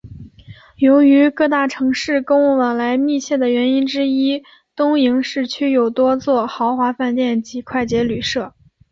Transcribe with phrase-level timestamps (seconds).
[0.77, 4.43] 由于与各大城市公务往来密切的原因之一
[4.75, 8.55] 东营市区有多座豪华饭店及快捷旅舍。